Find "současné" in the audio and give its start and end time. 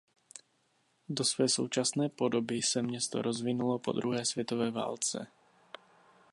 1.49-2.09